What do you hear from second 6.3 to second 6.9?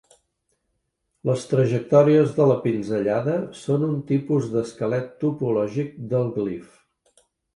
glif.